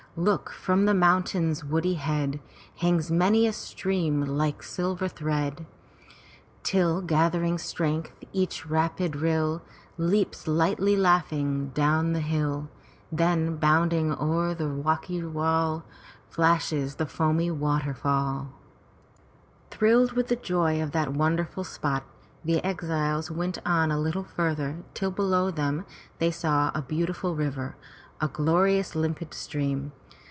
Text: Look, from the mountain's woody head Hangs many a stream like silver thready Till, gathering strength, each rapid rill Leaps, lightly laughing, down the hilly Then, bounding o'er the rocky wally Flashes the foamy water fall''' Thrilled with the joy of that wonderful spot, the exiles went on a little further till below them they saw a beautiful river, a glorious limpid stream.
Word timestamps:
Look, 0.17 0.49
from 0.49 0.83
the 0.83 0.93
mountain's 0.93 1.63
woody 1.63 1.93
head 1.93 2.41
Hangs 2.75 3.09
many 3.09 3.47
a 3.47 3.53
stream 3.53 4.21
like 4.25 4.61
silver 4.61 5.07
thready 5.07 5.65
Till, 6.63 7.01
gathering 7.01 7.57
strength, 7.57 8.11
each 8.33 8.65
rapid 8.65 9.15
rill 9.15 9.61
Leaps, 9.97 10.49
lightly 10.49 10.97
laughing, 10.97 11.69
down 11.69 12.11
the 12.11 12.19
hilly 12.19 12.67
Then, 13.09 13.55
bounding 13.55 14.11
o'er 14.13 14.53
the 14.53 14.67
rocky 14.67 15.23
wally 15.23 15.81
Flashes 16.29 16.95
the 16.95 17.05
foamy 17.05 17.49
water 17.49 17.93
fall''' 17.93 18.49
Thrilled 19.69 20.11
with 20.11 20.27
the 20.27 20.35
joy 20.35 20.83
of 20.83 20.91
that 20.91 21.13
wonderful 21.13 21.63
spot, 21.63 22.03
the 22.43 22.61
exiles 22.65 23.31
went 23.31 23.59
on 23.65 23.91
a 23.91 23.97
little 23.99 24.25
further 24.25 24.83
till 24.93 25.11
below 25.11 25.51
them 25.51 25.85
they 26.19 26.31
saw 26.31 26.69
a 26.75 26.81
beautiful 26.81 27.33
river, 27.33 27.77
a 28.19 28.27
glorious 28.27 28.93
limpid 28.93 29.33
stream. 29.33 29.93